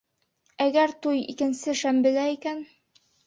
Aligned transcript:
Әгәр 0.63 0.93
туй 1.03 1.21
икенсе 1.35 1.77
шәмбелә 1.83 2.25
икән... 2.39 2.65